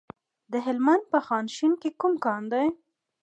[0.51, 2.67] د هلمند په خانشین کې کوم کان دی؟